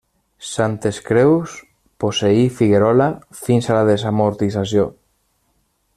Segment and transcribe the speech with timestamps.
[0.51, 1.53] Santes Creus
[2.05, 3.07] posseí Figuerola
[3.43, 4.89] fins a la desamortització.